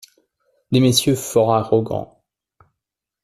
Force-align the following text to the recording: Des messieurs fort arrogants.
Des 0.71 0.79
messieurs 0.79 1.13
fort 1.13 1.53
arrogants. 1.53 2.23